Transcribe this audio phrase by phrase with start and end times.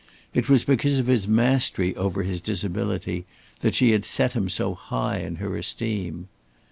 [0.33, 3.27] It was because of his mastery over his disability
[3.59, 6.27] that she had set him so high in her esteem.